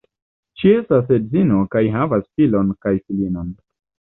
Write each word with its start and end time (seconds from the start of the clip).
Ŝi 0.61 0.71
estas 0.77 1.11
edzino 1.17 1.59
kaj 1.75 1.83
havas 1.99 2.27
filon 2.39 2.73
kaj 2.87 2.95
filinon. 3.05 3.57